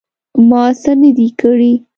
[0.49, 1.73] _ما څه نه دي کړي.